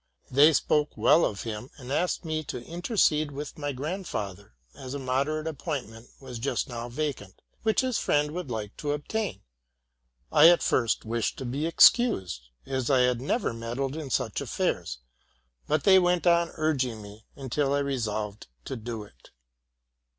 [0.31, 4.93] They spoke well of him, and asked me to intercede with my gr andfather, as
[4.93, 9.43] 2 modei ate appointment was just now vacant, which this friewd would like to obtain.
[10.31, 14.97] I at first wished to be excused, as I had never meddled in such affairs;
[15.67, 19.29] but they went on urging me until I resolved to do it.